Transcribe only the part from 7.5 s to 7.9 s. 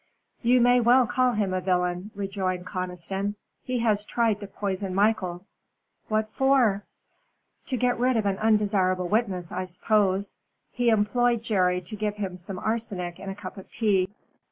"To